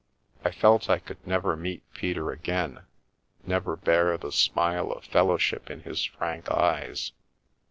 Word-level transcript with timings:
I 0.43 0.49
felt 0.49 0.89
I 0.89 0.97
could 0.97 1.27
never 1.27 1.55
meet 1.55 1.83
Peter 1.93 2.31
again, 2.31 2.79
never 3.45 3.75
bear 3.75 4.17
the 4.17 4.31
smile 4.31 4.91
of 4.91 5.03
fellow 5.05 5.37
ship 5.37 5.69
in 5.69 5.81
his 5.81 6.03
frank 6.03 6.49
eyes. 6.49 7.11